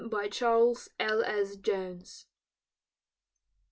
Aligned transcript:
CHARLES 0.31 0.89
L. 0.99 1.23
S. 1.25 1.57
JONES. 1.57 2.25